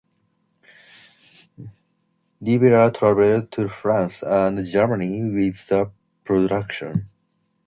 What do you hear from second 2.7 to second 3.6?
traveled